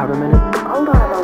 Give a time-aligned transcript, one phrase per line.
[0.00, 0.56] out a minute.
[0.66, 1.19] Hold on.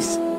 [0.00, 0.29] I